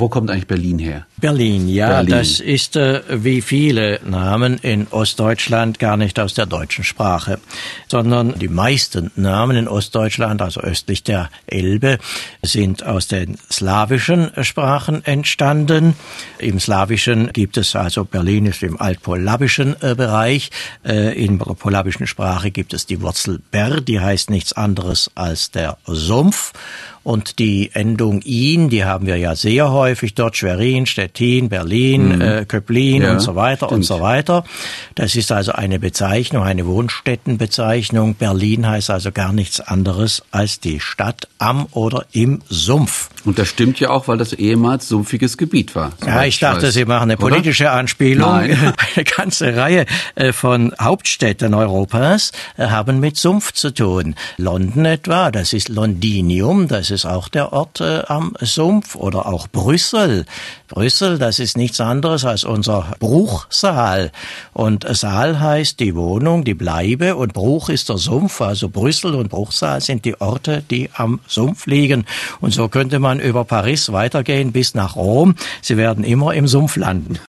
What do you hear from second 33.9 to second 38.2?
weiter. Das ist also eine Bezeichnung, eine Wohnstättenbezeichnung.